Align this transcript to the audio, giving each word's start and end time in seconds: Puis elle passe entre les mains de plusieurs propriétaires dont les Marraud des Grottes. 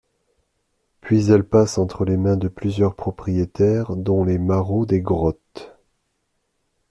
Puis 1.01 1.29
elle 1.31 1.43
passe 1.43 1.77
entre 1.77 2.05
les 2.05 2.17
mains 2.17 2.35
de 2.35 2.47
plusieurs 2.47 2.95
propriétaires 2.95 3.95
dont 3.95 4.23
les 4.23 4.39
Marraud 4.39 4.87
des 4.87 4.99
Grottes. 4.99 5.77